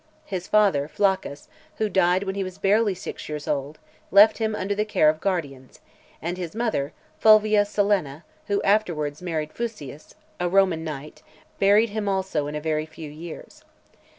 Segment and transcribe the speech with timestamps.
[0.25, 1.47] His father, Flaccus,
[1.77, 3.77] who died when he was barely six years old,
[4.09, 5.79] left him under the care of guardians,
[6.23, 11.21] and his mother, Fulvia Silenna, who afterwards married Fusius, a Roman knight,
[11.59, 13.63] buried him also in a very few years.